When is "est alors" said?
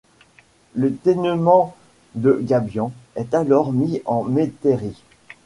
3.15-3.71